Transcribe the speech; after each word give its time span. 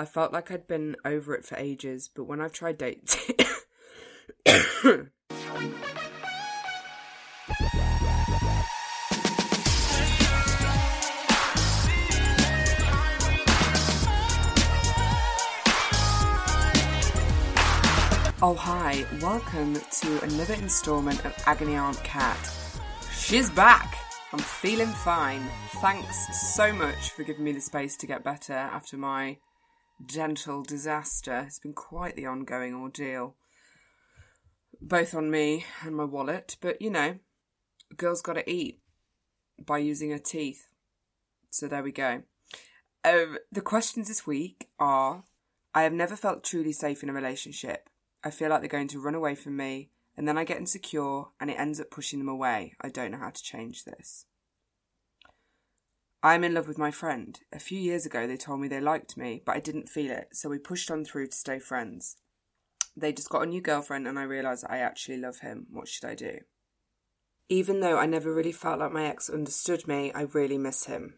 I 0.00 0.04
felt 0.04 0.32
like 0.32 0.52
I'd 0.52 0.68
been 0.68 0.94
over 1.04 1.34
it 1.34 1.44
for 1.44 1.56
ages, 1.56 2.08
but 2.14 2.22
when 2.22 2.40
I've 2.40 2.52
tried 2.52 2.78
dating. 2.78 3.36
Oh, 18.40 18.54
hi, 18.54 19.04
welcome 19.20 19.74
to 19.74 20.22
another 20.22 20.54
installment 20.54 21.24
of 21.24 21.34
Agony 21.46 21.74
Aunt 21.74 22.00
Cat. 22.04 22.38
She's 23.12 23.50
back! 23.50 23.96
I'm 24.32 24.38
feeling 24.38 24.86
fine. 24.86 25.42
Thanks 25.80 26.54
so 26.54 26.72
much 26.72 27.10
for 27.10 27.24
giving 27.24 27.42
me 27.42 27.50
the 27.50 27.60
space 27.60 27.96
to 27.96 28.06
get 28.06 28.22
better 28.22 28.52
after 28.52 28.96
my 28.96 29.38
dental 30.04 30.62
disaster. 30.62 31.44
It's 31.46 31.58
been 31.58 31.72
quite 31.72 32.16
the 32.16 32.26
ongoing 32.26 32.74
ordeal, 32.74 33.34
both 34.80 35.14
on 35.14 35.30
me 35.30 35.64
and 35.82 35.96
my 35.96 36.04
wallet, 36.04 36.56
but 36.60 36.80
you 36.80 36.90
know, 36.90 37.18
a 37.90 37.94
girl's 37.94 38.22
got 38.22 38.34
to 38.34 38.50
eat 38.50 38.80
by 39.64 39.78
using 39.78 40.10
her 40.10 40.18
teeth. 40.18 40.68
So 41.50 41.66
there 41.66 41.82
we 41.82 41.92
go. 41.92 42.22
Um, 43.04 43.38
the 43.50 43.60
questions 43.60 44.08
this 44.08 44.26
week 44.26 44.68
are 44.78 45.24
I 45.74 45.82
have 45.82 45.92
never 45.92 46.16
felt 46.16 46.44
truly 46.44 46.72
safe 46.72 47.02
in 47.02 47.08
a 47.08 47.12
relationship. 47.14 47.88
I 48.24 48.30
feel 48.30 48.50
like 48.50 48.60
they're 48.60 48.68
going 48.68 48.88
to 48.88 49.00
run 49.00 49.14
away 49.14 49.34
from 49.34 49.56
me, 49.56 49.90
and 50.16 50.26
then 50.26 50.36
I 50.36 50.44
get 50.44 50.58
insecure 50.58 51.24
and 51.40 51.50
it 51.50 51.58
ends 51.58 51.80
up 51.80 51.90
pushing 51.90 52.18
them 52.18 52.28
away. 52.28 52.74
I 52.80 52.88
don't 52.88 53.12
know 53.12 53.18
how 53.18 53.30
to 53.30 53.42
change 53.42 53.84
this. 53.84 54.26
I'm 56.22 56.42
in 56.42 56.54
love 56.54 56.66
with 56.66 56.78
my 56.78 56.90
friend. 56.90 57.38
A 57.52 57.60
few 57.60 57.78
years 57.78 58.04
ago, 58.04 58.26
they 58.26 58.36
told 58.36 58.60
me 58.60 58.66
they 58.66 58.80
liked 58.80 59.16
me, 59.16 59.40
but 59.44 59.56
I 59.56 59.60
didn't 59.60 59.88
feel 59.88 60.10
it, 60.10 60.28
so 60.32 60.48
we 60.48 60.58
pushed 60.58 60.90
on 60.90 61.04
through 61.04 61.28
to 61.28 61.36
stay 61.36 61.60
friends. 61.60 62.16
They 62.96 63.12
just 63.12 63.30
got 63.30 63.44
a 63.44 63.46
new 63.46 63.60
girlfriend, 63.60 64.08
and 64.08 64.18
I 64.18 64.24
realised 64.24 64.64
I 64.68 64.78
actually 64.78 65.18
love 65.18 65.38
him. 65.40 65.66
What 65.70 65.86
should 65.86 66.08
I 66.08 66.16
do? 66.16 66.40
Even 67.48 67.80
though 67.80 67.98
I 67.98 68.06
never 68.06 68.34
really 68.34 68.52
felt 68.52 68.80
like 68.80 68.92
my 68.92 69.06
ex 69.06 69.30
understood 69.30 69.86
me, 69.86 70.12
I 70.12 70.22
really 70.22 70.58
miss 70.58 70.86
him. 70.86 71.14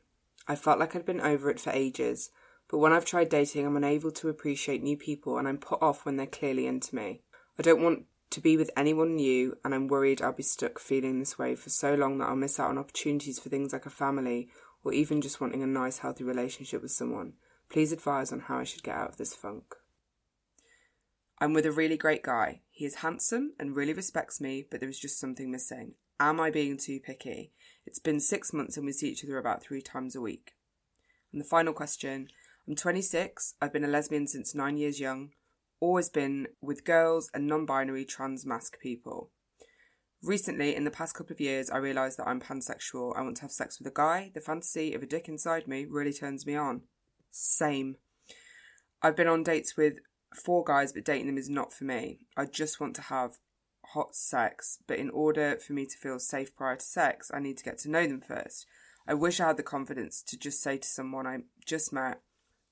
I 0.46 0.54
felt 0.54 0.78
like 0.78 0.94
I'd 0.94 1.06
been 1.06 1.20
over 1.20 1.48
it 1.50 1.60
for 1.60 1.70
ages, 1.70 2.30
but 2.68 2.78
when 2.78 2.92
I've 2.92 3.06
tried 3.06 3.30
dating, 3.30 3.66
I'm 3.66 3.76
unable 3.76 4.10
to 4.12 4.28
appreciate 4.28 4.82
new 4.82 4.96
people 4.96 5.38
and 5.38 5.48
I'm 5.48 5.58
put 5.58 5.82
off 5.82 6.04
when 6.04 6.16
they're 6.16 6.26
clearly 6.26 6.66
into 6.66 6.94
me. 6.94 7.22
I 7.58 7.62
don't 7.62 7.82
want 7.82 8.04
to 8.30 8.40
be 8.40 8.56
with 8.56 8.70
anyone 8.76 9.16
new, 9.16 9.56
and 9.64 9.74
I'm 9.74 9.88
worried 9.88 10.22
I'll 10.22 10.32
be 10.32 10.42
stuck 10.42 10.78
feeling 10.78 11.18
this 11.18 11.38
way 11.38 11.56
for 11.56 11.70
so 11.70 11.94
long 11.94 12.18
that 12.18 12.28
I'll 12.28 12.36
miss 12.36 12.60
out 12.60 12.70
on 12.70 12.78
opportunities 12.78 13.40
for 13.40 13.48
things 13.48 13.72
like 13.72 13.86
a 13.86 13.90
family 13.90 14.48
or 14.84 14.92
even 14.92 15.20
just 15.20 15.40
wanting 15.40 15.62
a 15.62 15.66
nice, 15.66 15.98
healthy 15.98 16.24
relationship 16.24 16.82
with 16.82 16.90
someone. 16.90 17.34
Please 17.70 17.92
advise 17.92 18.32
on 18.32 18.40
how 18.40 18.58
I 18.58 18.64
should 18.64 18.82
get 18.82 18.96
out 18.96 19.10
of 19.10 19.16
this 19.16 19.34
funk. 19.34 19.74
I'm 21.38 21.52
with 21.52 21.64
a 21.64 21.72
really 21.72 21.96
great 21.96 22.22
guy. 22.22 22.60
He 22.70 22.84
is 22.84 22.96
handsome 22.96 23.52
and 23.58 23.74
really 23.74 23.94
respects 23.94 24.40
me, 24.40 24.66
but 24.70 24.80
there 24.80 24.88
is 24.88 24.98
just 24.98 25.18
something 25.18 25.50
missing. 25.50 25.94
Am 26.18 26.38
I 26.38 26.50
being 26.50 26.76
too 26.76 27.00
picky? 27.00 27.52
It's 27.86 27.98
been 27.98 28.20
six 28.20 28.52
months 28.52 28.76
and 28.76 28.84
we 28.84 28.92
see 28.92 29.08
each 29.08 29.24
other 29.24 29.38
about 29.38 29.62
three 29.62 29.80
times 29.80 30.14
a 30.14 30.20
week. 30.20 30.52
And 31.32 31.40
the 31.40 31.46
final 31.46 31.72
question 31.72 32.28
I'm 32.68 32.76
26. 32.76 33.54
I've 33.60 33.72
been 33.72 33.84
a 33.84 33.88
lesbian 33.88 34.26
since 34.26 34.54
nine 34.54 34.76
years 34.76 35.00
young. 35.00 35.30
Always 35.80 36.10
been 36.10 36.48
with 36.60 36.84
girls 36.84 37.30
and 37.32 37.46
non 37.46 37.64
binary 37.64 38.04
trans 38.04 38.44
masc 38.44 38.78
people. 38.78 39.30
Recently, 40.22 40.76
in 40.76 40.84
the 40.84 40.90
past 40.90 41.14
couple 41.14 41.32
of 41.32 41.40
years, 41.40 41.70
I 41.70 41.78
realised 41.78 42.18
that 42.18 42.28
I'm 42.28 42.40
pansexual. 42.40 43.16
I 43.16 43.22
want 43.22 43.36
to 43.36 43.42
have 43.42 43.50
sex 43.50 43.78
with 43.78 43.88
a 43.88 43.94
guy. 43.94 44.30
The 44.34 44.40
fantasy 44.40 44.92
of 44.92 45.02
a 45.02 45.06
dick 45.06 45.28
inside 45.28 45.66
me 45.66 45.86
really 45.88 46.12
turns 46.12 46.46
me 46.46 46.56
on. 46.56 46.82
Same. 47.30 47.96
I've 49.02 49.16
been 49.16 49.28
on 49.28 49.42
dates 49.42 49.78
with 49.78 49.94
four 50.34 50.62
guys, 50.62 50.92
but 50.92 51.04
dating 51.04 51.26
them 51.26 51.38
is 51.38 51.48
not 51.48 51.72
for 51.72 51.84
me. 51.84 52.26
I 52.36 52.44
just 52.44 52.80
want 52.80 52.94
to 52.96 53.02
have 53.02 53.38
hot 53.86 54.14
sex, 54.14 54.78
but 54.86 54.98
in 54.98 55.08
order 55.08 55.56
for 55.56 55.72
me 55.72 55.86
to 55.86 55.96
feel 55.96 56.18
safe 56.18 56.54
prior 56.54 56.76
to 56.76 56.84
sex, 56.84 57.30
I 57.32 57.40
need 57.40 57.56
to 57.56 57.64
get 57.64 57.78
to 57.78 57.90
know 57.90 58.06
them 58.06 58.20
first. 58.20 58.66
I 59.08 59.14
wish 59.14 59.40
I 59.40 59.46
had 59.46 59.56
the 59.56 59.62
confidence 59.62 60.22
to 60.24 60.38
just 60.38 60.62
say 60.62 60.76
to 60.76 60.86
someone 60.86 61.26
I 61.26 61.38
just 61.64 61.92
met, 61.92 62.20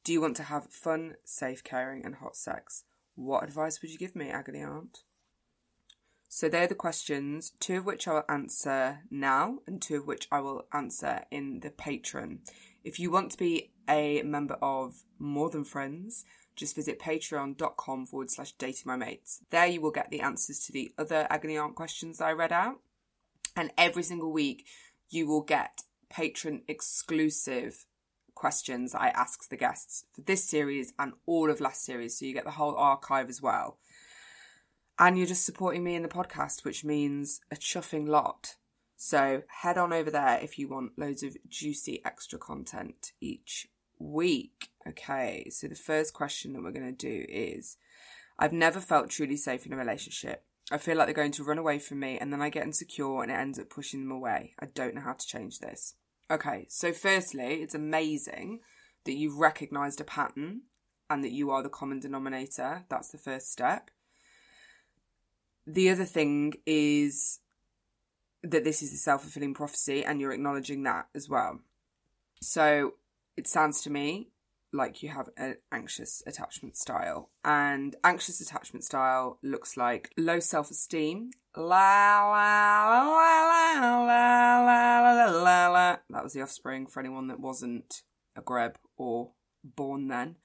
do 0.05 0.13
you 0.13 0.21
want 0.21 0.37
to 0.37 0.45
have 0.45 0.67
fun, 0.67 1.15
safe, 1.25 1.65
caring, 1.65 2.05
and 2.05 2.17
hot 2.17 2.37
sex? 2.37 2.85
What 3.15 3.43
advice 3.43 3.81
would 3.81 3.91
you 3.91 3.99
give 3.99 4.15
me, 4.15 4.29
Agony 4.31 4.61
Aunt? 4.61 4.99
So 6.29 6.49
they're 6.49 6.67
the 6.67 6.75
questions, 6.75 7.53
two 7.59 7.79
of 7.79 7.87
which 7.87 8.07
I 8.07 8.13
will 8.13 8.25
answer 8.29 9.01
now, 9.11 9.61
and 9.67 9.81
two 9.81 9.97
of 9.97 10.07
which 10.07 10.29
I 10.31 10.41
will 10.41 10.67
answer 10.73 11.25
in 11.31 11.61
the 11.61 11.71
Patreon. 11.71 12.41
If 12.85 13.01
you 13.01 13.11
want 13.11 13.33
to 13.33 13.39
be 13.39 13.71
a 13.89 14.23
member 14.23 14.59
of 14.61 15.05
More 15.19 15.49
Than 15.49 15.65
Friends, 15.65 16.27
just 16.55 16.77
visit 16.77 16.99
patreon.com 16.99 18.07
forward 18.07 18.31
slash 18.31 18.53
dating 18.53 18.85
my 18.85 18.97
mates. 18.97 19.41
There 19.51 19.67
you 19.67 19.81
will 19.81 19.91
get 19.91 20.11
the 20.11 20.21
answers 20.21 20.59
to 20.67 20.73
the 20.73 20.93
other 20.99 21.27
Agony 21.31 21.57
Aunt 21.57 21.75
questions 21.75 22.19
that 22.19 22.27
I 22.27 22.33
read 22.33 22.53
out. 22.53 22.81
And 23.57 23.71
every 23.79 24.03
single 24.03 24.33
week 24.33 24.67
you 25.09 25.27
will 25.27 25.43
get 25.43 25.83
Patreon 26.13 26.63
exclusive 26.69 27.87
questions 28.35 28.95
I 28.95 29.09
asked 29.09 29.51
the 29.51 29.57
guests 29.57 30.05
for 30.13 30.21
this 30.21 30.45
series 30.45 30.93
and 30.99 31.13
all 31.27 31.51
of 31.51 31.61
last 31.61 31.85
series. 31.85 32.19
So 32.19 32.25
you 32.25 32.35
get 32.35 32.45
the 32.45 32.53
whole 32.53 32.77
archive 32.77 33.29
as 33.29 33.41
well. 33.41 33.79
And 34.99 35.17
you're 35.17 35.27
just 35.27 35.47
supporting 35.47 35.85
me 35.85 35.95
in 35.95 36.03
the 36.03 36.09
podcast, 36.09 36.65
which 36.65 36.85
means 36.85 37.41
a 37.53 37.57
chuffing 37.57 38.09
lot. 38.09 38.57
So 38.97 39.43
head 39.49 39.79
on 39.79 39.93
over 39.93 40.11
there 40.11 40.41
if 40.43 40.59
you 40.59 40.69
want 40.69 40.99
loads 40.99 41.23
of 41.23 41.37
juicy 41.49 42.03
extra 42.05 42.39
content 42.39 43.13
each 43.21 43.69
week. 43.99 44.71
Okay, 44.89 45.49
so 45.51 45.69
the 45.69 45.77
first 45.77 46.15
question 46.15 46.53
that 46.53 46.63
we're 46.63 46.73
going 46.73 46.97
to 46.97 47.09
do 47.09 47.25
is 47.29 47.77
I've 48.39 48.53
never 48.53 48.81
felt 48.81 49.11
truly 49.11 49.37
safe 49.37 49.67
in 49.67 49.73
a 49.73 49.77
relationship. 49.77 50.45
I 50.71 50.79
feel 50.79 50.97
like 50.97 51.07
they're 51.07 51.15
going 51.15 51.33
to 51.33 51.45
run 51.45 51.59
away 51.59 51.79
from 51.79 52.01
me 52.01 52.19
and 52.19 52.33
then 52.33 52.43
I 52.43 52.51
get 52.51 52.65
insecure 52.65 53.23
and 53.23 53.31
it 53.31 53.35
ends 53.35 53.59
up 53.59 53.71
pushing 53.71 54.01
them 54.01 54.17
away. 54.17 54.55
I 54.59 54.67
don't 54.67 54.95
know 54.95 55.01
how 55.01 55.15
to 55.15 55.27
change 55.27 55.61
this. 55.61 55.95
Okay, 56.31 56.67
so 56.69 56.93
firstly, 56.93 57.63
it's 57.63 57.75
amazing 57.75 58.61
that 59.05 59.15
you've 59.15 59.39
recognized 59.39 60.01
a 60.01 60.05
pattern 60.05 60.63
and 61.09 61.25
that 61.25 61.33
you 61.33 61.51
are 61.51 61.63
the 61.63 61.69
common 61.69 62.01
denominator. 62.01 62.85
That's 62.89 63.09
the 63.11 63.19
first 63.19 63.51
step. 63.51 63.91
The 65.71 65.91
other 65.91 66.07
thing 66.07 66.55
is 66.65 67.41
that 68.43 68.65
this 68.65 68.83
is 68.83 68.95
a 68.95 68.97
self 68.97 69.21
fulfilling 69.21 69.53
prophecy 69.53 70.03
and 70.03 70.19
you're 70.19 70.33
acknowledging 70.33 70.83
that 70.85 71.09
as 71.15 71.29
well. 71.29 71.61
So 72.41 72.95
it 73.37 73.47
sounds 73.47 73.83
to 73.83 73.91
me 73.91 74.31
like 74.73 75.03
you 75.03 75.11
have 75.11 75.29
an 75.37 75.57
anxious 75.71 76.23
attachment 76.27 76.79
style. 76.79 77.29
And 77.45 77.97
anxious 78.03 78.41
attachment 78.41 78.83
style 78.83 79.39
looks 79.43 79.77
like 79.77 80.11
low 80.17 80.41
self 80.41 80.71
esteem. 80.71 81.33
La 81.55 82.31
la 82.31 82.89
la 82.91 83.03
la 83.03 84.05
la 84.07 84.65
la 84.65 85.13
la 85.13 85.43
la 85.43 85.69
la. 85.69 85.97
That 86.09 86.25
was 86.25 86.33
the 86.33 86.41
offspring 86.41 86.87
for 86.87 87.01
anyone 87.01 87.27
that 87.27 87.41
wasn't 87.41 88.05
a 88.35 88.41
greb 88.41 88.79
or 88.97 89.33
born 89.63 90.09
then. 90.09 90.37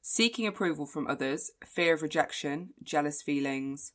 Seeking 0.00 0.48
approval 0.48 0.86
from 0.86 1.06
others, 1.06 1.52
fear 1.64 1.94
of 1.94 2.02
rejection, 2.02 2.70
jealous 2.82 3.22
feelings, 3.22 3.92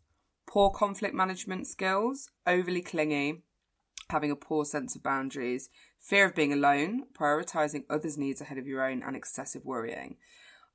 poor 0.48 0.72
conflict 0.72 1.14
management 1.14 1.68
skills, 1.68 2.30
overly 2.48 2.82
clingy, 2.82 3.44
having 4.10 4.32
a 4.32 4.36
poor 4.36 4.66
sense 4.66 4.96
of 4.96 5.04
boundaries, 5.04 5.70
fear 6.00 6.26
of 6.26 6.34
being 6.34 6.54
alone, 6.54 7.04
prioritizing 7.14 7.84
others' 7.90 8.18
needs 8.18 8.42
ahead 8.42 8.58
of 8.58 8.66
your 8.66 8.84
own, 8.84 9.04
and 9.04 9.16
excessive 9.16 9.66
worrying. 9.66 10.16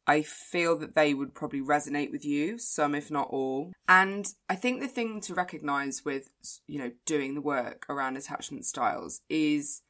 I 0.06 0.22
feel 0.22 0.77
that 0.78 0.94
they 0.94 1.15
would 1.15 1.34
probably 1.34 1.60
resonate 1.60 2.10
with 2.10 2.25
you, 2.25 2.59
some 2.59 2.94
if 2.94 3.10
not 3.10 3.28
all. 3.31 3.72
And 3.88 4.27
I 4.50 4.56
think 4.56 4.81
the 4.81 4.88
thing 4.88 5.21
to 5.22 5.34
recognize 5.34 6.04
with, 6.04 6.28
you 6.66 6.78
know, 6.78 6.91
doing 7.06 7.34
the 7.34 7.41
work 7.41 7.87
around 7.89 8.16
attachment 8.16 8.66
styles 8.66 9.22
is 9.28 9.83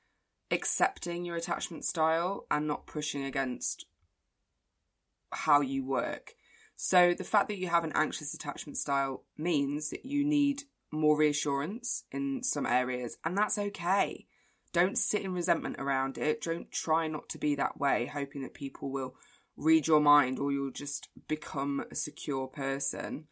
accepting 0.51 1.25
your 1.25 1.37
attachment 1.37 1.85
style 1.85 2.47
and 2.51 2.67
not 2.67 2.87
pushing 2.87 3.25
against 3.25 3.87
how 5.33 5.63
you 5.63 5.85
work. 5.85 6.35
So 6.85 7.15
the 7.15 7.23
fact 7.23 7.47
that 7.47 7.59
you 7.59 7.69
have 7.69 7.85
an 7.85 7.93
anxious 7.95 8.35
attachment 8.35 8.77
style 8.77 9.23
means 9.39 9.91
that 9.91 10.05
you 10.05 10.25
need 10.25 10.65
more 10.91 11.17
reassurance 11.17 12.03
in 12.11 12.43
some 12.43 12.67
areas, 12.67 13.19
and 13.25 13.39
that's 13.39 13.57
okay. 13.57 14.27
Don't 14.73 14.99
sit 14.99 15.23
in 15.23 15.33
resentment 15.33 15.77
around 15.79 16.19
it. 16.19 16.43
Don't 16.43 16.73
try 16.73 17.07
not 17.07 17.29
to 17.29 17.39
be 17.39 17.55
that 17.55 17.79
way, 17.79 18.07
hoping 18.07 18.43
that 18.43 18.53
people 18.53 18.91
will 18.91 19.15
read 19.57 19.87
your 19.87 20.01
mind 20.01 20.41
or 20.41 20.51
you'll 20.51 20.73
just 20.73 21.09
become 21.29 21.85
a 21.89 21.95
secure 21.95 22.49
person. 22.49 23.29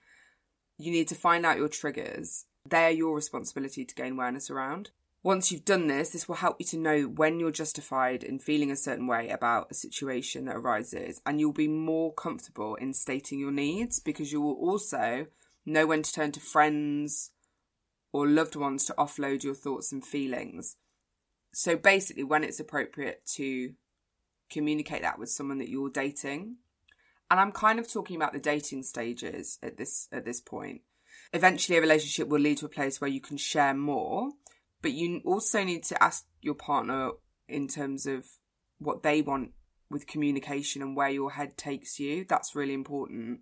You 0.79 0.93
need 0.93 1.09
to 1.09 1.17
find 1.17 1.45
out 1.45 1.59
your 1.59 1.67
triggers. 1.67 2.47
They're 2.65 2.91
your 2.91 3.17
responsibility 3.17 3.85
to 3.85 3.95
gain 3.97 4.13
awareness 4.13 4.49
around. 4.49 4.91
Once 5.23 5.53
you've 5.53 5.65
done 5.65 5.87
this, 5.87 6.11
this 6.11 6.27
will 6.27 6.37
help 6.37 6.57
you 6.59 6.65
to 6.65 6.79
know 6.79 7.03
when 7.03 7.39
you're 7.39 7.51
justified 7.51 8.25
in 8.25 8.39
feeling 8.39 8.71
a 8.71 8.77
certain 8.77 9.07
way 9.07 9.29
about 9.29 9.71
a 9.71 9.75
situation 9.75 10.47
that 10.47 10.57
arises, 10.57 11.21
and 11.27 11.39
you'll 11.39 11.53
be 11.53 11.69
more 11.69 12.13
comfortable 12.15 12.75
in 12.77 12.95
stating 12.95 13.39
your 13.39 13.51
needs 13.51 14.01
because 14.01 14.33
you 14.33 14.41
will 14.41 14.55
also 14.55 15.27
know 15.67 15.87
when 15.87 16.03
to 16.03 16.13
turn 16.13 16.33
to 16.33 16.41
friends 16.41 17.33
or 18.13 18.27
loved 18.27 18.57
ones 18.57 18.87
to 18.87 18.95
offload 18.95 19.43
your 19.43 19.55
thoughts 19.55 19.93
and 19.93 20.05
feelings. 20.05 20.77
So 21.53 21.77
basically, 21.77 22.25
when 22.25 22.45
it's 22.45 22.61
appropriate 22.61 23.27
to 23.35 23.75
communicate 24.51 25.03
that 25.03 25.19
with 25.19 25.29
someone 25.29 25.59
that 25.59 25.69
you're 25.69 25.91
dating 25.91 26.57
and 27.31 27.39
I'm 27.39 27.53
kind 27.53 27.79
of 27.79 27.91
talking 27.91 28.17
about 28.17 28.33
the 28.33 28.41
dating 28.41 28.83
stages 28.83 29.59
at 29.63 29.77
this 29.77 30.09
at 30.13 30.25
this 30.25 30.41
point. 30.41 30.83
Eventually 31.33 31.79
a 31.79 31.81
relationship 31.81 32.29
will 32.29 32.41
lead 32.41 32.59
to 32.59 32.67
a 32.67 32.71
place 32.71 33.01
where 33.01 33.11
you 33.11 33.21
can 33.21 33.37
share 33.37 33.73
more, 33.73 34.31
but 34.83 34.93
you 34.93 35.21
also 35.25 35.65
need 35.65 35.85
to 35.85 36.03
ask 36.03 36.27
your 36.41 36.55
partner 36.55 37.11
in 37.49 37.69
terms 37.69 38.07
of 38.07 38.27
what 38.79 39.03
they 39.03 39.23
want 39.23 39.51
with 39.91 40.07
communication 40.07 40.83
and 40.83 40.97
where 40.97 41.09
your 41.09 41.33
head 41.33 41.57
takes 41.57 41.99
you. 41.99 42.25
That's 42.29 42.55
really 42.55 42.75
important. 42.75 43.41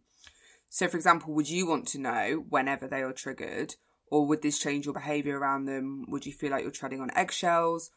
So, 0.71 0.89
for 0.89 0.97
example, 0.97 1.35
would 1.35 1.49
you 1.49 1.67
want 1.67 1.87
to 1.89 1.99
know 1.99 2.45
whenever 2.49 2.87
they 2.87 3.03
are 3.03 3.13
triggered, 3.13 3.75
or 4.11 4.27
would 4.27 4.43
this 4.43 4.59
change 4.59 4.87
your 4.87 4.95
behavior 4.95 5.39
around 5.39 5.67
them? 5.67 6.05
Would 6.09 6.27
you 6.27 6.33
feel 6.33 6.51
like 6.51 6.63
you're 6.63 6.71
treading 6.71 7.01
on 7.01 7.11
eggshells? 7.17 7.91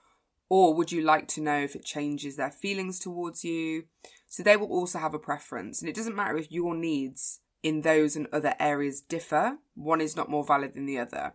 Or 0.50 0.74
would 0.74 0.92
you 0.92 1.02
like 1.02 1.30
to 1.30 1.42
know 1.42 1.60
if 1.60 1.76
it 1.76 1.86
changes 1.86 2.36
their 2.36 2.52
feelings 2.52 3.00
towards 3.00 3.46
you? 3.46 3.86
So 4.28 4.44
they 4.44 4.58
will 4.58 4.68
also 4.68 5.00
have 5.00 5.14
a 5.14 5.20
preference. 5.20 5.82
And 5.82 5.90
it 5.90 5.96
doesn't 5.96 6.16
matter 6.16 6.38
if 6.38 6.52
your 6.52 6.76
needs 6.76 7.40
in 7.64 7.82
those 7.82 8.16
and 8.16 8.28
other 8.34 8.56
areas 8.60 9.02
differ, 9.02 9.58
one 9.76 10.02
is 10.02 10.16
not 10.16 10.30
more 10.30 10.44
valid 10.44 10.74
than 10.74 10.86
the 10.86 11.00
other. 11.00 11.34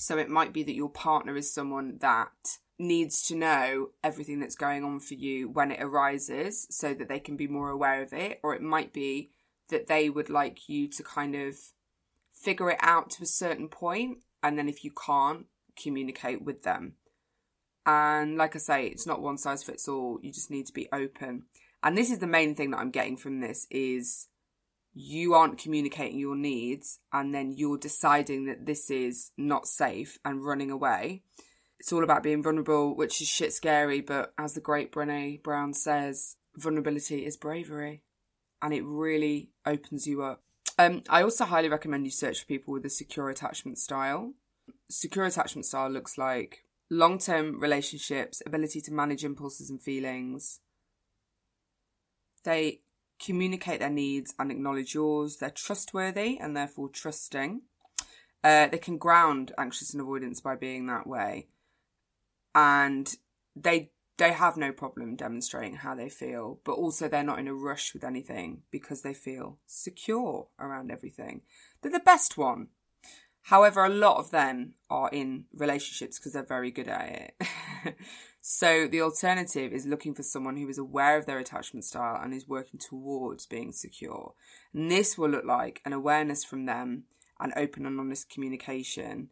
So 0.00 0.16
it 0.18 0.30
might 0.30 0.52
be 0.52 0.62
that 0.62 0.74
your 0.74 0.88
partner 0.88 1.36
is 1.36 1.52
someone 1.52 1.98
that 2.00 2.32
needs 2.78 3.22
to 3.28 3.34
know 3.34 3.90
everything 4.02 4.40
that's 4.40 4.54
going 4.54 4.82
on 4.82 4.98
for 4.98 5.14
you 5.14 5.50
when 5.50 5.70
it 5.70 5.82
arises 5.82 6.66
so 6.70 6.94
that 6.94 7.08
they 7.08 7.20
can 7.20 7.36
be 7.36 7.46
more 7.46 7.68
aware 7.68 8.02
of 8.02 8.14
it. 8.14 8.40
Or 8.42 8.54
it 8.54 8.62
might 8.62 8.92
be 8.94 9.30
that 9.68 9.86
they 9.86 10.08
would 10.08 10.30
like 10.30 10.68
you 10.68 10.88
to 10.88 11.02
kind 11.02 11.34
of 11.34 11.54
figure 12.32 12.70
it 12.70 12.78
out 12.80 13.10
to 13.10 13.22
a 13.22 13.26
certain 13.26 13.68
point, 13.68 14.18
and 14.42 14.58
then 14.58 14.68
if 14.68 14.82
you 14.82 14.90
can't, 14.90 15.44
communicate 15.80 16.42
with 16.42 16.62
them. 16.62 16.94
And 17.84 18.38
like 18.38 18.56
I 18.56 18.58
say, 18.58 18.86
it's 18.86 19.06
not 19.06 19.20
one 19.20 19.36
size 19.36 19.62
fits 19.62 19.86
all. 19.86 20.18
You 20.22 20.32
just 20.32 20.50
need 20.50 20.66
to 20.66 20.72
be 20.72 20.88
open. 20.92 21.44
And 21.82 21.96
this 21.96 22.10
is 22.10 22.18
the 22.18 22.26
main 22.26 22.54
thing 22.54 22.70
that 22.70 22.78
I'm 22.78 22.90
getting 22.90 23.16
from 23.16 23.40
this 23.40 23.66
is 23.70 24.28
you 24.92 25.34
aren't 25.34 25.58
communicating 25.58 26.18
your 26.18 26.36
needs 26.36 26.98
and 27.12 27.34
then 27.34 27.52
you're 27.56 27.78
deciding 27.78 28.46
that 28.46 28.66
this 28.66 28.90
is 28.90 29.30
not 29.36 29.66
safe 29.66 30.18
and 30.24 30.44
running 30.44 30.70
away. 30.70 31.22
It's 31.78 31.92
all 31.92 32.04
about 32.04 32.22
being 32.22 32.42
vulnerable, 32.42 32.94
which 32.94 33.20
is 33.20 33.28
shit 33.28 33.52
scary, 33.52 34.00
but 34.00 34.34
as 34.36 34.54
the 34.54 34.60
great 34.60 34.92
Brene 34.92 35.42
Brown 35.42 35.72
says, 35.72 36.36
vulnerability 36.56 37.24
is 37.24 37.36
bravery 37.36 38.02
and 38.60 38.74
it 38.74 38.84
really 38.84 39.50
opens 39.64 40.06
you 40.06 40.22
up. 40.22 40.42
Um, 40.78 41.02
I 41.08 41.22
also 41.22 41.44
highly 41.44 41.68
recommend 41.68 42.04
you 42.04 42.10
search 42.10 42.40
for 42.40 42.46
people 42.46 42.72
with 42.72 42.84
a 42.84 42.90
secure 42.90 43.30
attachment 43.30 43.78
style. 43.78 44.34
Secure 44.88 45.26
attachment 45.26 45.66
style 45.66 45.90
looks 45.90 46.18
like 46.18 46.64
long 46.90 47.18
term 47.18 47.60
relationships, 47.60 48.42
ability 48.44 48.80
to 48.82 48.92
manage 48.92 49.24
impulses 49.24 49.70
and 49.70 49.80
feelings. 49.80 50.60
They 52.44 52.80
communicate 53.24 53.80
their 53.80 53.90
needs 53.90 54.34
and 54.38 54.50
acknowledge 54.50 54.94
yours. 54.94 55.36
They're 55.36 55.50
trustworthy 55.50 56.38
and 56.38 56.56
therefore 56.56 56.88
trusting. 56.88 57.62
Uh, 58.42 58.68
they 58.68 58.78
can 58.78 58.98
ground 58.98 59.52
anxious 59.58 59.92
and 59.92 60.00
avoidance 60.00 60.40
by 60.40 60.56
being 60.56 60.86
that 60.86 61.06
way. 61.06 61.48
And 62.54 63.14
they 63.54 63.90
they 64.16 64.32
have 64.32 64.58
no 64.58 64.70
problem 64.70 65.16
demonstrating 65.16 65.76
how 65.76 65.94
they 65.94 66.10
feel, 66.10 66.60
but 66.64 66.72
also 66.72 67.08
they're 67.08 67.22
not 67.22 67.38
in 67.38 67.48
a 67.48 67.54
rush 67.54 67.94
with 67.94 68.04
anything 68.04 68.62
because 68.70 69.00
they 69.00 69.14
feel 69.14 69.58
secure 69.66 70.48
around 70.58 70.90
everything. 70.90 71.40
They're 71.80 71.90
the 71.90 72.00
best 72.00 72.36
one. 72.36 72.68
However, 73.44 73.82
a 73.82 73.88
lot 73.88 74.18
of 74.18 74.30
them 74.30 74.74
are 74.90 75.08
in 75.10 75.46
relationships 75.54 76.18
because 76.18 76.34
they're 76.34 76.44
very 76.44 76.70
good 76.70 76.88
at 76.88 77.32
it. 77.86 77.96
so 78.40 78.86
the 78.86 79.02
alternative 79.02 79.72
is 79.72 79.86
looking 79.86 80.14
for 80.14 80.22
someone 80.22 80.56
who 80.56 80.68
is 80.68 80.78
aware 80.78 81.18
of 81.18 81.26
their 81.26 81.38
attachment 81.38 81.84
style 81.84 82.20
and 82.22 82.32
is 82.32 82.48
working 82.48 82.80
towards 82.80 83.46
being 83.46 83.72
secure. 83.72 84.34
And 84.72 84.90
this 84.90 85.18
will 85.18 85.30
look 85.30 85.44
like 85.44 85.80
an 85.84 85.92
awareness 85.92 86.44
from 86.44 86.66
them 86.66 87.04
and 87.38 87.52
open 87.56 87.86
and 87.86 87.98
honest 87.98 88.30
communication 88.30 89.30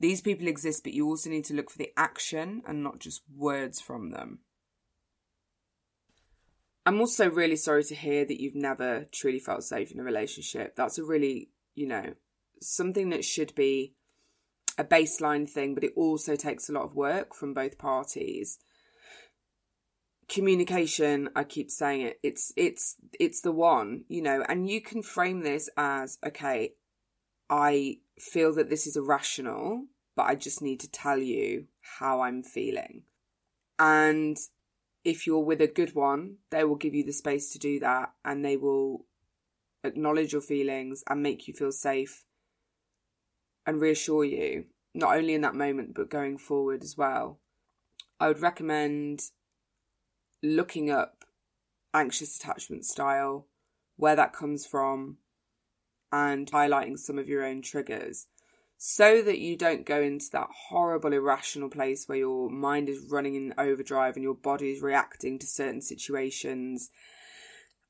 these 0.00 0.22
people 0.22 0.48
exist, 0.48 0.82
but 0.82 0.94
you 0.94 1.06
also 1.06 1.28
need 1.28 1.44
to 1.44 1.54
look 1.54 1.70
for 1.70 1.78
the 1.78 1.92
action 1.96 2.62
and 2.66 2.82
not 2.82 2.98
just 2.98 3.22
words 3.36 3.80
from 3.80 4.10
them. 4.10 4.38
I'm 6.86 6.98
also 7.00 7.28
really 7.28 7.56
sorry 7.56 7.84
to 7.84 7.94
hear 7.94 8.24
that 8.24 8.40
you've 8.40 8.54
never 8.54 9.06
truly 9.12 9.38
felt 9.38 9.62
safe 9.62 9.92
in 9.92 10.00
a 10.00 10.02
relationship. 10.02 10.74
That's 10.74 10.96
a 10.96 11.04
really, 11.04 11.50
you 11.74 11.86
know, 11.86 12.14
something 12.62 13.10
that 13.10 13.26
should 13.26 13.54
be 13.54 13.92
a 14.80 14.84
baseline 14.84 15.48
thing, 15.48 15.74
but 15.74 15.84
it 15.84 15.92
also 15.94 16.34
takes 16.34 16.68
a 16.68 16.72
lot 16.72 16.84
of 16.84 16.96
work 16.96 17.34
from 17.34 17.52
both 17.52 17.76
parties. 17.76 18.58
Communication, 20.26 21.28
I 21.36 21.44
keep 21.44 21.70
saying 21.70 22.00
it, 22.00 22.18
it's 22.22 22.50
it's 22.56 22.96
it's 23.18 23.42
the 23.42 23.52
one, 23.52 24.04
you 24.08 24.22
know, 24.22 24.42
and 24.48 24.70
you 24.70 24.80
can 24.80 25.02
frame 25.02 25.42
this 25.42 25.68
as 25.76 26.18
okay, 26.26 26.72
I 27.50 27.98
feel 28.18 28.54
that 28.54 28.70
this 28.70 28.86
is 28.86 28.96
irrational, 28.96 29.84
but 30.16 30.22
I 30.22 30.34
just 30.34 30.62
need 30.62 30.80
to 30.80 30.90
tell 30.90 31.18
you 31.18 31.66
how 31.98 32.22
I'm 32.22 32.42
feeling. 32.42 33.02
And 33.78 34.38
if 35.04 35.26
you're 35.26 35.44
with 35.44 35.60
a 35.60 35.66
good 35.66 35.94
one, 35.94 36.36
they 36.50 36.64
will 36.64 36.76
give 36.76 36.94
you 36.94 37.04
the 37.04 37.12
space 37.12 37.52
to 37.52 37.58
do 37.58 37.80
that 37.80 38.12
and 38.24 38.42
they 38.42 38.56
will 38.56 39.04
acknowledge 39.84 40.32
your 40.32 40.42
feelings 40.42 41.02
and 41.08 41.22
make 41.22 41.48
you 41.48 41.54
feel 41.54 41.72
safe 41.72 42.24
and 43.70 43.80
reassure 43.80 44.24
you, 44.24 44.64
not 44.94 45.16
only 45.16 45.34
in 45.34 45.40
that 45.42 45.54
moment, 45.54 45.94
but 45.94 46.10
going 46.10 46.36
forward 46.36 46.82
as 46.82 46.96
well. 46.96 47.38
I 48.18 48.28
would 48.28 48.42
recommend 48.42 49.22
looking 50.42 50.90
up 50.90 51.24
anxious 51.94 52.36
attachment 52.36 52.84
style, 52.84 53.46
where 53.96 54.16
that 54.16 54.32
comes 54.32 54.66
from, 54.66 55.18
and 56.12 56.50
highlighting 56.50 56.98
some 56.98 57.18
of 57.18 57.28
your 57.28 57.44
own 57.44 57.62
triggers 57.62 58.26
so 58.76 59.22
that 59.22 59.38
you 59.38 59.56
don't 59.56 59.86
go 59.86 60.00
into 60.00 60.30
that 60.32 60.48
horrible 60.68 61.12
irrational 61.12 61.68
place 61.68 62.08
where 62.08 62.18
your 62.18 62.50
mind 62.50 62.88
is 62.88 63.06
running 63.10 63.34
in 63.34 63.54
overdrive 63.58 64.16
and 64.16 64.22
your 64.22 64.34
body 64.34 64.72
is 64.72 64.82
reacting 64.82 65.38
to 65.38 65.46
certain 65.46 65.82
situations 65.82 66.90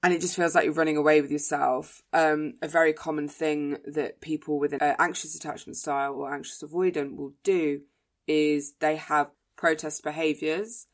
and 0.02 0.14
it 0.14 0.20
just 0.20 0.36
feels 0.36 0.54
like 0.54 0.64
you're 0.64 0.72
running 0.72 0.96
away 0.96 1.20
with 1.20 1.30
yourself. 1.30 2.02
Um, 2.12 2.54
a 2.62 2.68
very 2.68 2.92
common 2.92 3.28
thing 3.28 3.78
that 3.86 4.20
people 4.20 4.58
with 4.58 4.72
an 4.72 4.80
uh, 4.80 4.96
anxious 4.98 5.34
attachment 5.34 5.76
style 5.76 6.14
or 6.14 6.32
anxious 6.32 6.62
avoidant 6.62 7.16
will 7.16 7.34
do 7.42 7.82
is 8.26 8.74
they 8.80 8.96
have 8.96 9.30
protest 9.56 10.02
behaviors 10.02 10.86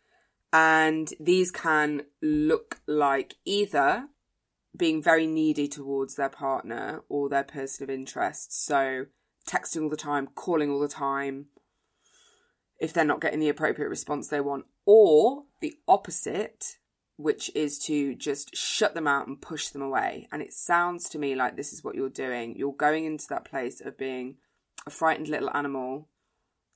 and 0.53 1.13
these 1.21 1.51
can 1.51 2.03
look 2.23 2.81
like 2.87 3.35
either 3.45 4.09
being 4.77 5.03
very 5.03 5.27
needy 5.27 5.69
towards 5.69 6.17
their 6.17 6.29
partner 6.29 7.03
or 7.09 7.29
their 7.29 7.45
person 7.45 7.85
of 7.85 7.91
interest. 7.91 8.65
So 8.65 9.07
texting 9.49 9.83
all 9.83 9.89
the 9.89 9.97
time, 9.97 10.29
calling 10.35 10.71
all 10.71 10.81
the 10.81 10.89
time, 10.89 11.47
if 12.79 12.93
they're 12.93 13.05
not 13.05 13.21
getting 13.21 13.41
the 13.41 13.49
appropriate 13.49 13.89
response 13.89 14.29
they 14.29 14.41
want, 14.41 14.67
or 14.85 15.45
the 15.61 15.75
opposite, 15.89 16.77
which 17.17 17.51
is 17.55 17.79
to 17.79 18.15
just 18.15 18.55
shut 18.55 18.95
them 18.95 19.07
out 19.07 19.27
and 19.27 19.41
push 19.41 19.69
them 19.69 19.83
away. 19.83 20.29
And 20.31 20.43
it 20.43 20.53
sounds 20.53 21.09
to 21.11 21.19
me 21.19 21.35
like 21.35 21.57
this 21.57 21.73
is 21.73 21.83
what 21.83 21.95
you're 21.95 22.11
doing. 22.11 22.57
You're 22.57 22.73
going 22.73 23.07
into 23.07 23.27
that 23.29 23.45
place 23.45 23.81
of 23.81 23.97
being 23.97 24.37
a 24.87 24.91
frightened 24.91 25.29
little 25.29 25.51
animal. 25.55 26.09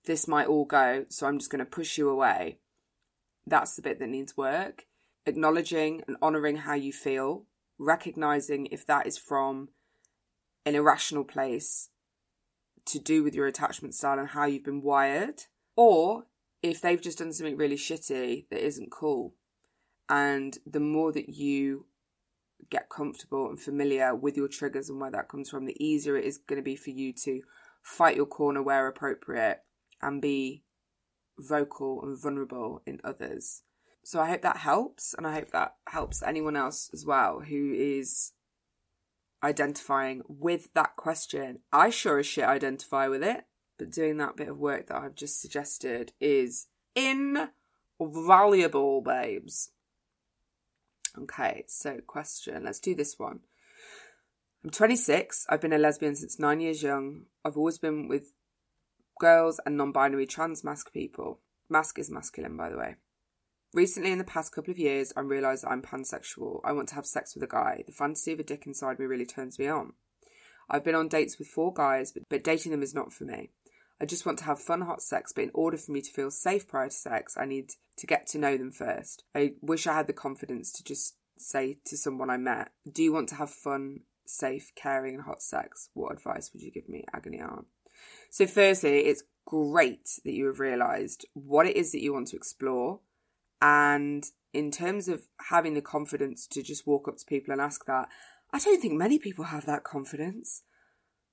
This 0.07 0.27
might 0.27 0.47
all 0.47 0.65
go, 0.65 1.05
so 1.09 1.27
I'm 1.27 1.39
just 1.39 1.51
going 1.51 1.59
to 1.59 1.71
push 1.71 1.99
you 1.99 2.09
away. 2.09 2.59
That's 3.47 3.77
the 3.77 3.83
bit 3.83 3.99
that 3.99 4.09
needs 4.09 4.37
work. 4.37 4.87
Acknowledging 5.27 6.03
and 6.07 6.17
honouring 6.23 6.57
how 6.57 6.75
you 6.75 6.93
feel, 6.93 7.45
recognizing 7.79 8.67
if 8.67 8.87
that 8.87 9.07
is 9.07 9.19
from 9.19 9.69
an 10.65 10.75
irrational 10.75 11.25
place 11.25 11.91
to 12.87 12.99
do 12.99 13.23
with 13.23 13.35
your 13.35 13.47
attachment 13.47 13.95
style 13.95 14.19
and 14.19 14.29
how 14.29 14.47
you've 14.47 14.65
been 14.65 14.83
wired, 14.83 15.43
or 15.77 16.25
if 16.63 16.81
they've 16.81 17.01
just 17.01 17.19
done 17.19 17.33
something 17.33 17.57
really 17.57 17.77
shitty 17.77 18.49
that 18.51 18.65
isn't 18.65 18.91
cool. 18.91 19.35
And 20.11 20.59
the 20.67 20.81
more 20.81 21.13
that 21.13 21.29
you 21.29 21.87
get 22.69 22.91
comfortable 22.91 23.49
and 23.49 23.59
familiar 23.59 24.15
with 24.15 24.37
your 24.37 24.49
triggers 24.49 24.91
and 24.91 25.01
where 25.01 25.11
that 25.13 25.29
comes 25.29 25.49
from, 25.49 25.65
the 25.65 25.83
easier 25.83 26.17
it 26.17 26.25
is 26.25 26.37
going 26.37 26.59
to 26.59 26.65
be 26.65 26.77
for 26.77 26.91
you 26.91 27.13
to 27.25 27.43
fight 27.81 28.17
your 28.17 28.27
corner 28.27 28.63
where 28.63 28.87
appropriate 28.89 29.63
and 30.03 30.21
be 30.21 30.65
vocal 31.39 32.03
and 32.03 32.21
vulnerable 32.21 32.83
in 32.85 33.01
others. 33.05 33.63
So 34.03 34.21
I 34.21 34.29
hope 34.29 34.43
that 34.43 34.59
helps, 34.59 35.15
and 35.15 35.27
I 35.27 35.33
hope 35.35 35.53
that 35.53 35.77
helps 35.87 36.23
anyone 36.23 36.57
else 36.57 36.91
as 36.93 37.07
well 37.07 37.41
who 37.41 37.73
is 37.73 38.33
identifying 39.43 40.23
with 40.27 40.73
that 40.75 40.97
question. 40.97 41.61
I 41.73 41.91
sure 41.91 42.19
as 42.19 42.27
shit 42.27 42.45
identify 42.45 43.09
with 43.09 43.23
it, 43.23 43.45
but 43.79 43.91
doing 43.91 44.17
that 44.17 44.37
bit 44.37 44.49
of 44.49 44.59
work 44.59 44.89
that 44.89 44.97
I've 44.97 45.15
just 45.15 45.41
suggested 45.41 46.13
is 46.21 46.67
invaluable, 48.01 49.01
babes. 49.03 49.71
Okay, 51.19 51.65
so 51.67 51.99
question. 52.07 52.65
Let's 52.65 52.81
do 52.81 52.95
this 52.95 53.19
one. 53.19 53.41
I'm 54.65 54.71
26. 54.71 55.47
I've 55.49 55.61
been 55.61 55.73
a 55.73 55.79
lesbian 55.79 56.15
since 56.15 56.39
nine 56.39 56.61
years 56.61 56.83
young. 56.83 57.23
I've 57.45 57.57
always 57.57 57.79
been 57.79 58.09
with 58.09 58.33
girls 59.19 59.61
and 59.65 59.77
non 59.77 59.93
binary 59.93 60.27
trans 60.27 60.63
masc 60.65 60.93
people. 60.93 61.41
Masc 61.69 61.99
is 61.99 62.11
masculine, 62.11 62.57
by 62.57 62.69
the 62.69 62.77
way. 62.77 62.97
Recently, 63.73 64.11
in 64.11 64.19
the 64.19 64.25
past 64.25 64.53
couple 64.53 64.73
of 64.73 64.79
years, 64.79 65.13
I 65.17 65.21
realised 65.21 65.65
I'm 65.65 65.83
pansexual. 65.83 66.61
I 66.65 66.73
want 66.73 66.89
to 66.89 66.97
have 66.97 67.07
sex 67.07 67.35
with 67.35 67.45
a 67.45 67.47
guy. 67.47 67.85
The 67.87 67.93
fantasy 67.93 68.33
of 68.33 68.41
a 68.41 68.43
dick 68.43 68.67
inside 68.67 68.99
me 68.99 69.07
really 69.07 69.27
turns 69.27 69.59
me 69.59 69.69
on. 69.69 69.93
I've 70.69 70.85
been 70.85 70.95
on 70.95 71.09
dates 71.09 71.39
with 71.39 71.49
four 71.49 71.73
guys, 71.73 72.13
but 72.29 72.45
dating 72.45 72.73
them 72.73 72.83
is 72.83 72.95
not 72.95 73.13
for 73.13 73.25
me. 73.25 73.51
I 74.01 74.07
just 74.07 74.25
want 74.25 74.39
to 74.39 74.45
have 74.45 74.59
fun, 74.59 74.81
hot 74.83 75.03
sex, 75.03 75.33
but 75.33 75.45
in 75.45 75.51
order 75.53 75.77
for 75.77 75.93
me 75.93 76.01
to 76.01 76.11
feel 76.11 76.31
safe 76.31 76.67
prior 76.67 76.89
to 76.89 76.95
sex, 76.95 77.37
I 77.37 77.45
need 77.45 77.73
to 77.99 78.07
get 78.07 78.27
to 78.29 78.39
know 78.39 78.57
them 78.57 78.71
first. 78.71 79.25
I 79.35 79.53
wish 79.61 79.87
I 79.87 79.95
had 79.95 80.07
the 80.07 80.15
confidence 80.15 80.73
to 80.73 80.85
just 80.85 81.17
say 81.37 81.79
to 81.85 81.97
someone 81.97 82.31
I 82.31 82.39
met, 82.39 82.71
Do 82.91 83.03
you 83.03 83.13
want 83.13 83.29
to 83.31 83.35
have 83.35 83.51
fun, 83.51 84.01
safe, 84.27 84.73
caring, 84.75 85.15
and 85.15 85.25
hot 85.25 85.43
sex? 85.43 85.91
What 85.93 86.13
advice 86.13 86.51
would 86.53 86.63
you 86.63 86.71
give 86.71 86.89
me? 86.89 87.05
Agony 87.15 87.41
aunt. 87.41 87.67
So, 88.31 88.47
firstly, 88.47 89.01
it's 89.01 89.25
great 89.47 90.09
that 90.25 90.33
you 90.33 90.47
have 90.47 90.61
realised 90.61 91.27
what 91.35 91.67
it 91.67 91.77
is 91.77 91.93
that 91.93 92.03
you 92.03 92.15
want 92.15 92.29
to 92.29 92.37
explore. 92.37 93.01
And 93.61 94.25
in 94.55 94.71
terms 94.71 95.09
of 95.09 95.25
having 95.49 95.75
the 95.75 95.83
confidence 95.83 96.47
to 96.49 96.63
just 96.63 96.87
walk 96.87 97.07
up 97.07 97.19
to 97.19 97.27
people 97.27 97.53
and 97.53 97.61
ask 97.61 97.85
that, 97.85 98.09
I 98.53 98.59
don't 98.59 98.81
think 98.81 98.95
many 98.95 99.19
people 99.19 99.47
have 99.47 99.67
that 99.67 99.85
confidence. 99.85 100.63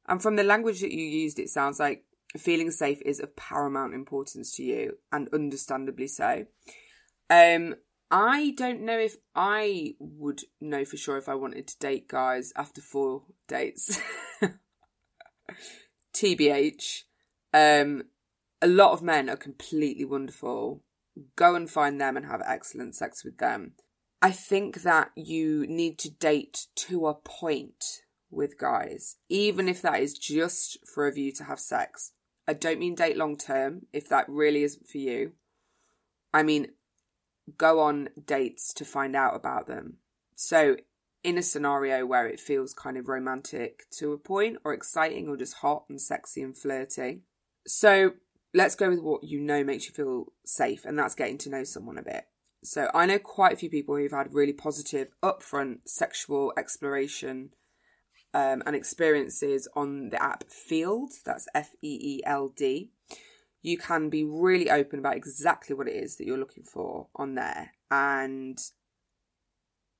And 0.07 0.21
from 0.21 0.35
the 0.35 0.43
language 0.43 0.81
that 0.81 0.91
you 0.91 1.03
used, 1.03 1.39
it 1.39 1.49
sounds 1.49 1.79
like 1.79 2.03
feeling 2.37 2.71
safe 2.71 3.01
is 3.03 3.19
of 3.19 3.35
paramount 3.35 3.93
importance 3.93 4.55
to 4.55 4.63
you, 4.63 4.97
and 5.11 5.29
understandably 5.33 6.07
so. 6.07 6.45
Um, 7.29 7.75
I 8.09 8.53
don't 8.57 8.81
know 8.81 8.97
if 8.97 9.17
I 9.35 9.95
would 9.99 10.41
know 10.61 10.85
for 10.85 10.97
sure 10.97 11.17
if 11.17 11.27
I 11.27 11.35
wanted 11.35 11.67
to 11.67 11.79
date 11.79 12.07
guys 12.07 12.53
after 12.55 12.81
four 12.81 13.23
dates. 13.47 13.99
TBH. 16.13 17.03
Um, 17.53 18.03
a 18.61 18.67
lot 18.67 18.93
of 18.93 19.01
men 19.01 19.29
are 19.29 19.37
completely 19.37 20.05
wonderful. 20.05 20.83
Go 21.35 21.55
and 21.55 21.69
find 21.69 21.99
them 21.99 22.17
and 22.17 22.25
have 22.25 22.41
excellent 22.45 22.95
sex 22.95 23.23
with 23.23 23.37
them. 23.37 23.73
I 24.21 24.31
think 24.31 24.81
that 24.81 25.11
you 25.15 25.65
need 25.67 25.99
to 25.99 26.09
date 26.09 26.67
to 26.75 27.07
a 27.07 27.13
point 27.13 28.01
with 28.29 28.57
guys, 28.57 29.17
even 29.29 29.69
if 29.69 29.81
that 29.81 30.01
is 30.01 30.17
just 30.17 30.77
for 30.87 31.07
a 31.07 31.13
view 31.13 31.31
to 31.33 31.43
have 31.43 31.59
sex. 31.59 32.13
I 32.47 32.53
don't 32.53 32.79
mean 32.79 32.95
date 32.95 33.17
long 33.17 33.37
term, 33.37 33.87
if 33.91 34.07
that 34.09 34.29
really 34.29 34.63
isn't 34.63 34.87
for 34.87 34.97
you. 34.97 35.33
I 36.33 36.43
mean, 36.43 36.67
go 37.57 37.79
on 37.81 38.09
dates 38.25 38.73
to 38.75 38.85
find 38.85 39.15
out 39.15 39.35
about 39.35 39.67
them. 39.67 39.97
So, 40.35 40.77
in 41.23 41.37
a 41.37 41.43
scenario 41.43 42.05
where 42.05 42.27
it 42.27 42.39
feels 42.39 42.73
kind 42.73 42.97
of 42.97 43.07
romantic 43.07 43.83
to 43.97 44.13
a 44.13 44.17
point, 44.17 44.57
or 44.63 44.73
exciting, 44.73 45.27
or 45.27 45.35
just 45.35 45.55
hot 45.55 45.85
and 45.89 45.99
sexy 45.99 46.41
and 46.41 46.57
flirty. 46.57 47.21
So, 47.65 48.13
let's 48.53 48.75
go 48.75 48.89
with 48.89 49.01
what 49.01 49.23
you 49.23 49.39
know 49.41 49.63
makes 49.63 49.87
you 49.87 49.93
feel 49.93 50.33
safe, 50.45 50.85
and 50.85 50.97
that's 50.97 51.15
getting 51.15 51.37
to 51.39 51.49
know 51.49 51.63
someone 51.63 51.97
a 51.97 52.03
bit. 52.03 52.25
So 52.63 52.89
I 52.93 53.05
know 53.05 53.19
quite 53.19 53.53
a 53.53 53.57
few 53.57 53.69
people 53.69 53.95
who've 53.95 54.11
had 54.11 54.33
really 54.33 54.53
positive 54.53 55.09
upfront 55.23 55.79
sexual 55.85 56.53
exploration 56.57 57.51
um, 58.37 58.61
and 58.67 58.75
experiences 58.75 59.67
on 59.75 60.09
the 60.09 60.21
app 60.21 60.43
Feeld. 60.43 61.23
That's 61.25 61.47
F 61.55 61.71
E 61.81 61.97
E 61.99 62.21
L 62.23 62.49
D. 62.55 62.91
You 63.63 63.79
can 63.79 64.09
be 64.09 64.23
really 64.23 64.69
open 64.69 64.99
about 64.99 65.15
exactly 65.15 65.75
what 65.75 65.87
it 65.87 65.95
is 65.95 66.17
that 66.17 66.27
you're 66.27 66.37
looking 66.37 66.63
for 66.63 67.07
on 67.15 67.33
there, 67.33 67.71
and 67.89 68.59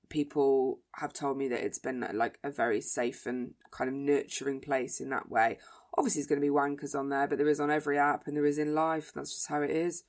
people 0.10 0.79
have 0.98 1.13
told 1.13 1.38
me 1.38 1.48
that 1.48 1.65
it's 1.65 1.79
been 1.79 2.08
like 2.13 2.38
a 2.44 2.51
very 2.51 2.79
safe 2.79 3.25
and 3.25 3.56
kind 3.72 3.89
of 3.89 3.96
nurturing 3.96 4.62
place 4.62 5.01
in 5.01 5.10
that 5.10 5.32
way. 5.32 5.58
Obviously, 5.98 6.22
there's 6.22 6.27
going 6.27 6.39
to 6.39 6.48
be 6.48 6.53
wankers 6.53 6.98
on 6.98 7.10
there, 7.10 7.27
but 7.27 7.39
there 7.39 7.50
is 7.50 7.60
on 7.60 7.72
every 7.72 7.98
app 7.98 8.27
and 8.27 8.38
there 8.38 8.46
is 8.46 8.60
in 8.60 8.75
life. 8.75 9.12
That's 9.15 9.34
just 9.34 9.50
how 9.50 9.63
it 9.63 9.72
is. 9.72 10.03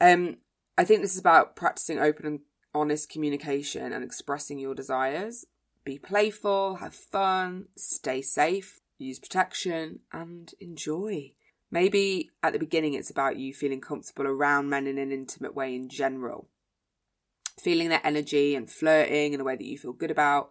Um, 0.00 0.36
I 0.78 0.84
think 0.84 1.02
this 1.02 1.14
is 1.14 1.20
about 1.20 1.56
practicing 1.56 1.98
open 1.98 2.24
and 2.24 2.40
honest 2.72 3.10
communication 3.10 3.92
and 3.92 4.04
expressing 4.04 4.60
your 4.60 4.76
desires. 4.76 5.44
Be 5.88 5.98
playful, 5.98 6.74
have 6.74 6.94
fun, 6.94 7.68
stay 7.74 8.20
safe, 8.20 8.82
use 8.98 9.18
protection, 9.18 10.00
and 10.12 10.52
enjoy. 10.60 11.32
Maybe 11.70 12.28
at 12.42 12.52
the 12.52 12.58
beginning 12.58 12.92
it's 12.92 13.08
about 13.08 13.38
you 13.38 13.54
feeling 13.54 13.80
comfortable 13.80 14.26
around 14.26 14.68
men 14.68 14.86
in 14.86 14.98
an 14.98 15.10
intimate 15.10 15.54
way 15.54 15.74
in 15.74 15.88
general, 15.88 16.50
feeling 17.58 17.88
their 17.88 18.06
energy 18.06 18.54
and 18.54 18.70
flirting 18.70 19.32
in 19.32 19.40
a 19.40 19.44
way 19.44 19.56
that 19.56 19.64
you 19.64 19.78
feel 19.78 19.94
good 19.94 20.10
about. 20.10 20.50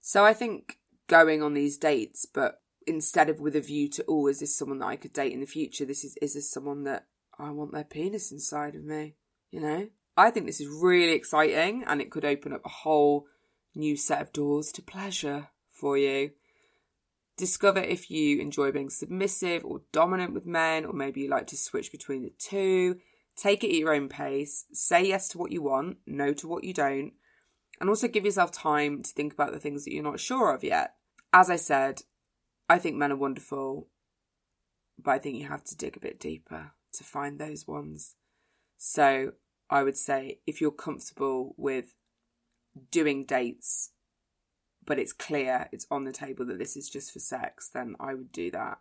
So 0.00 0.24
I 0.24 0.32
think 0.32 0.78
going 1.06 1.44
on 1.44 1.54
these 1.54 1.78
dates, 1.78 2.26
but 2.26 2.60
instead 2.84 3.28
of 3.28 3.38
with 3.38 3.54
a 3.54 3.60
view 3.60 3.88
to, 3.90 4.04
oh, 4.08 4.26
is 4.26 4.40
this 4.40 4.58
someone 4.58 4.80
that 4.80 4.86
I 4.86 4.96
could 4.96 5.12
date 5.12 5.32
in 5.32 5.38
the 5.38 5.46
future? 5.46 5.84
This 5.84 6.02
is, 6.02 6.16
is 6.20 6.34
this 6.34 6.50
someone 6.50 6.82
that 6.82 7.06
I 7.38 7.50
want 7.50 7.72
their 7.72 7.84
penis 7.84 8.32
inside 8.32 8.74
of 8.74 8.82
me? 8.82 9.14
You 9.52 9.60
know, 9.60 9.88
I 10.16 10.32
think 10.32 10.46
this 10.46 10.60
is 10.60 10.66
really 10.66 11.12
exciting 11.12 11.84
and 11.86 12.00
it 12.00 12.10
could 12.10 12.24
open 12.24 12.52
up 12.52 12.62
a 12.64 12.68
whole 12.68 13.28
new 13.74 13.96
set 13.96 14.20
of 14.20 14.32
doors 14.32 14.72
to 14.72 14.82
pleasure 14.82 15.48
for 15.70 15.96
you. 15.96 16.30
Discover 17.36 17.80
if 17.80 18.10
you 18.10 18.40
enjoy 18.40 18.72
being 18.72 18.90
submissive 18.90 19.64
or 19.64 19.82
dominant 19.92 20.34
with 20.34 20.46
men, 20.46 20.84
or 20.84 20.92
maybe 20.92 21.22
you 21.22 21.28
like 21.28 21.46
to 21.48 21.56
switch 21.56 21.90
between 21.90 22.22
the 22.22 22.32
two. 22.38 22.98
Take 23.36 23.64
it 23.64 23.68
at 23.68 23.74
your 23.74 23.94
own 23.94 24.08
pace. 24.08 24.66
Say 24.72 25.06
yes 25.08 25.28
to 25.28 25.38
what 25.38 25.50
you 25.50 25.62
want, 25.62 25.98
no 26.06 26.32
to 26.34 26.46
what 26.46 26.64
you 26.64 26.74
don't. 26.74 27.12
And 27.80 27.88
also 27.88 28.06
give 28.06 28.24
yourself 28.24 28.52
time 28.52 29.02
to 29.02 29.10
think 29.10 29.32
about 29.32 29.52
the 29.52 29.58
things 29.58 29.84
that 29.84 29.92
you're 29.92 30.02
not 30.02 30.20
sure 30.20 30.54
of 30.54 30.62
yet. 30.62 30.94
As 31.32 31.48
I 31.48 31.56
said, 31.56 32.02
I 32.68 32.78
think 32.78 32.96
men 32.96 33.10
are 33.10 33.16
wonderful, 33.16 33.88
but 35.02 35.12
I 35.12 35.18
think 35.18 35.38
you 35.38 35.48
have 35.48 35.64
to 35.64 35.76
dig 35.76 35.96
a 35.96 36.00
bit 36.00 36.20
deeper 36.20 36.72
to 36.92 37.04
find 37.04 37.38
those 37.38 37.66
ones. 37.66 38.14
So 38.76 39.32
I 39.70 39.82
would 39.82 39.96
say 39.96 40.40
if 40.46 40.60
you're 40.60 40.70
comfortable 40.70 41.54
with 41.56 41.94
doing 42.90 43.24
dates, 43.24 43.90
but 44.84 44.98
it's 44.98 45.12
clear, 45.12 45.68
it's 45.72 45.86
on 45.90 46.04
the 46.04 46.12
table 46.12 46.44
that 46.46 46.58
this 46.58 46.76
is 46.76 46.88
just 46.88 47.12
for 47.12 47.18
sex, 47.18 47.68
then 47.68 47.96
I 48.00 48.14
would 48.14 48.32
do 48.32 48.50
that. 48.50 48.78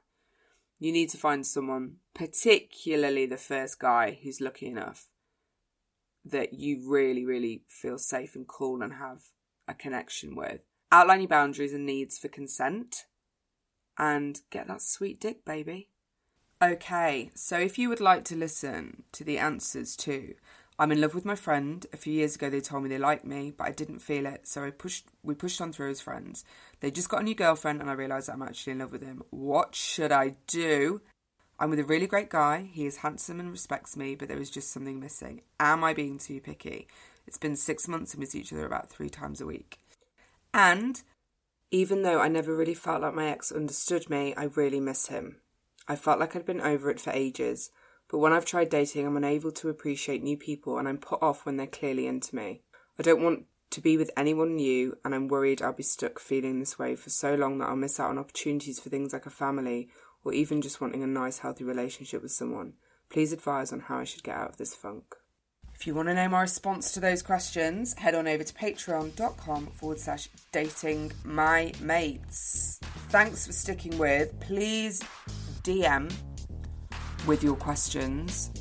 You 0.79 0.91
need 0.91 1.10
to 1.10 1.17
find 1.17 1.45
someone, 1.45 1.98
particularly 2.13 3.25
the 3.25 3.38
first 3.38 3.79
guy 3.79 4.17
who's 4.24 4.41
lucky 4.41 4.67
enough, 4.67 5.05
that 6.25 6.53
you 6.53 6.89
really, 6.89 7.25
really 7.25 7.63
feel 7.67 7.98
safe 7.98 8.36
and 8.36 8.48
cool 8.48 8.81
and 8.81 8.93
have 8.93 9.25
a 9.67 9.74
connection 9.74 10.36
with. 10.36 10.62
Outline 10.91 11.21
your 11.21 11.27
boundaries 11.27 11.74
and 11.74 11.86
needs 11.86 12.17
for 12.17 12.27
consent 12.27 13.05
and 13.98 14.41
get 14.50 14.67
that 14.67 14.81
sweet 14.81 15.21
dick, 15.21 15.45
baby. 15.45 15.89
Okay, 16.62 17.31
so 17.33 17.57
if 17.57 17.79
you 17.79 17.89
would 17.89 18.01
like 18.01 18.24
to 18.25 18.36
listen 18.36 19.03
to 19.13 19.24
the 19.24 19.38
answers 19.38 19.95
to 19.98 20.36
I'm 20.82 20.92
in 20.92 21.00
love 21.00 21.14
with 21.14 21.26
my 21.26 21.36
friend. 21.36 21.86
A 21.94 21.98
few 21.98 22.12
years 22.12 22.34
ago, 22.34 22.50
they 22.50 22.60
told 22.60 22.82
me 22.82 22.90
they 22.90 22.98
liked 22.98 23.24
me, 23.24 23.54
but 23.56 23.68
I 23.68 23.72
didn't 23.72 24.00
feel 24.00 24.26
it, 24.26 24.48
so 24.48 24.64
I 24.64 24.72
pushed. 24.72 25.06
We 25.22 25.36
pushed 25.36 25.62
on 25.62 25.72
through 25.72 25.92
as 25.92 26.02
friends. 26.02 26.44
They 26.80 26.90
just 26.90 27.08
got 27.08 27.22
a 27.22 27.24
new 27.24 27.36
girlfriend, 27.36 27.82
and 27.82 27.90
I 27.90 27.94
realised 27.94 28.28
that 28.28 28.34
I'm 28.34 28.42
actually 28.42 28.74
in 28.74 28.80
love 28.80 28.92
with 28.92 29.04
him. 29.04 29.22
What 29.30 29.76
should 29.76 30.12
I 30.12 30.38
do? 30.48 31.02
I'm 31.60 31.70
with 31.70 31.78
a 31.78 31.84
really 31.84 32.08
great 32.08 32.32
guy. 32.32 32.68
He 32.74 32.88
is 32.88 32.98
handsome 32.98 33.40
and 33.40 33.52
respects 33.52 33.96
me, 33.96 34.16
but 34.16 34.28
there 34.28 34.42
is 34.42 34.50
just 34.50 34.72
something 34.72 35.00
missing. 35.00 35.42
Am 35.60 35.84
I 35.84 35.94
being 35.94 36.18
too 36.18 36.42
picky? 36.42 36.88
It's 37.28 37.38
been 37.38 37.56
six 37.56 37.88
months 37.88 38.16
and 38.16 38.20
we 38.20 38.26
see 38.26 38.40
each 38.40 38.52
other 38.52 38.66
about 38.66 38.90
three 38.90 39.12
times 39.12 39.40
a 39.40 39.46
week. 39.46 39.78
And 40.52 41.00
even 41.70 42.02
though 42.02 42.20
I 42.20 42.28
never 42.28 42.56
really 42.56 42.74
felt 42.74 43.04
like 43.04 43.14
my 43.14 43.28
ex 43.28 43.52
understood 43.52 44.10
me, 44.10 44.34
I 44.34 44.46
really 44.46 44.80
miss 44.80 45.10
him. 45.10 45.36
I 45.88 45.96
felt 45.96 46.20
like 46.20 46.36
I'd 46.36 46.48
been 46.48 46.60
over 46.60 46.90
it 46.90 47.00
for 47.00 47.12
ages. 47.12 47.70
But 48.12 48.18
when 48.18 48.34
I've 48.34 48.46
tried 48.46 48.70
dating, 48.70 49.08
I'm 49.08 49.15
unable 49.15 49.53
to 49.53 49.70
appreciate 49.70 50.22
new 50.22 50.36
people 50.36 50.77
and 50.77 50.88
I'm 50.88 50.98
put 50.98 51.24
off 51.24 51.46
when 51.46 51.56
they're 51.56 51.65
clearly 51.65 52.08
into 52.08 52.36
me. 52.36 52.62
I 53.00 53.03
don't 53.03 53.24
want 53.24 53.46
to 53.70 53.80
be 53.80 53.96
with 53.96 54.12
anyone 54.18 54.58
new, 54.58 54.98
and 55.06 55.15
I'm 55.15 55.30
worried 55.30 55.62
I'll 55.62 55.72
be 55.72 55.82
stuck 55.82 56.20
feeling 56.20 56.60
this 56.60 56.77
way 56.77 56.98
for 56.98 57.10
so 57.10 57.36
long 57.36 57.58
that 57.60 57.70
I'll 57.70 57.77
miss 57.77 58.01
out 58.01 58.10
on 58.10 58.18
opportunities 58.18 58.82
for 58.82 58.89
things 58.89 59.13
like 59.13 59.25
a 59.25 59.30
family 59.30 59.88
or 60.25 60.34
even 60.34 60.62
just 60.62 60.82
wanting 60.82 61.03
a 61.03 61.08
nice, 61.08 61.39
healthy 61.39 61.63
relationship 61.63 62.22
with 62.22 62.34
someone. 62.34 62.74
Please 63.10 63.32
advise 63.32 63.72
on 63.72 63.80
how 63.80 64.00
I 64.00 64.03
should 64.03 64.24
get 64.24 64.36
out 64.36 64.50
of 64.50 64.58
this 64.58 64.75
funk. 64.75 65.15
If 65.74 65.88
you 65.88 65.96
want 65.96 66.10
to 66.10 66.13
know 66.13 66.27
my 66.27 66.41
response 66.41 66.91
to 66.91 67.00
those 67.00 67.22
questions, 67.22 67.98
head 67.98 68.13
on 68.13 68.27
over 68.27 68.44
to 68.44 68.53
patreon.com 68.53 69.68
forward 69.68 70.00
slash 70.00 70.27
dating 70.51 71.13
my 71.24 71.72
mates. 71.80 72.77
Thanks 73.10 73.48
for 73.48 73.53
sticking 73.53 73.98
with. 73.98 74.38
Please 74.41 75.01
DM 75.63 76.12
with 77.28 77.44
your 77.44 77.56
questions 77.56 78.51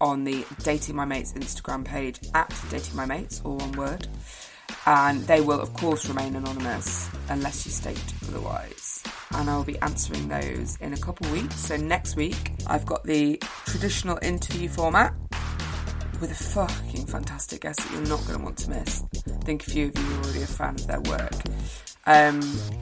on 0.00 0.24
the 0.24 0.44
Dating 0.62 0.96
My 0.96 1.04
Mates 1.04 1.32
Instagram 1.32 1.84
page 1.84 2.20
at 2.34 2.52
Dating 2.70 2.96
My 2.96 3.06
Mates, 3.06 3.40
all 3.44 3.56
one 3.56 3.72
word. 3.72 4.08
And 4.84 5.20
they 5.22 5.40
will, 5.40 5.60
of 5.60 5.72
course, 5.74 6.08
remain 6.08 6.36
anonymous 6.36 7.08
unless 7.28 7.66
you 7.66 7.72
state 7.72 8.14
otherwise. 8.28 9.02
And 9.32 9.50
I'll 9.50 9.64
be 9.64 9.78
answering 9.80 10.28
those 10.28 10.76
in 10.80 10.92
a 10.92 10.96
couple 10.96 11.30
weeks. 11.32 11.56
So, 11.56 11.76
next 11.76 12.16
week, 12.16 12.52
I've 12.66 12.86
got 12.86 13.04
the 13.04 13.40
traditional 13.66 14.18
interview 14.22 14.68
format 14.68 15.14
with 16.20 16.30
a 16.30 16.34
fucking 16.34 17.06
fantastic 17.06 17.62
guest 17.62 17.80
that 17.80 17.92
you're 17.92 18.08
not 18.08 18.20
going 18.26 18.38
to 18.38 18.44
want 18.44 18.58
to 18.58 18.70
miss. 18.70 19.02
I 19.26 19.44
think 19.44 19.66
a 19.66 19.70
few 19.70 19.86
of 19.88 19.98
you 19.98 20.14
are 20.14 20.22
already 20.22 20.42
a 20.42 20.46
fan 20.46 20.74
of 20.74 20.86
their 20.86 21.00
work. 21.00 21.34
Um, 22.06 22.40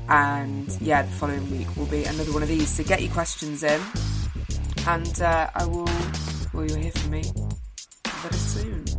and 0.08 0.76
yeah, 0.80 1.02
the 1.02 1.12
following 1.12 1.50
week 1.50 1.74
will 1.76 1.86
be 1.86 2.04
another 2.04 2.32
one 2.32 2.42
of 2.42 2.48
these. 2.48 2.68
So, 2.68 2.84
get 2.84 3.02
your 3.02 3.12
questions 3.12 3.62
in 3.62 3.80
and 4.86 5.22
uh, 5.22 5.50
I 5.54 5.64
will, 5.66 5.88
will 6.52 6.70
you 6.70 6.76
hear 6.76 6.90
from 6.92 7.10
me 7.10 7.24
very 8.22 8.34
soon. 8.34 8.93